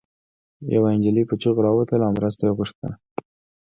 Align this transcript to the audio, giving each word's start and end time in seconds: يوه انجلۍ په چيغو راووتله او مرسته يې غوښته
يوه 0.73 0.89
انجلۍ 0.95 1.23
په 1.27 1.35
چيغو 1.41 1.63
راووتله 1.65 2.03
او 2.07 2.13
مرسته 2.17 2.43
يې 2.47 2.53
غوښته 2.57 2.89